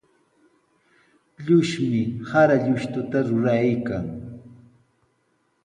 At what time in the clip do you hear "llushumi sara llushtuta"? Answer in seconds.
1.43-3.19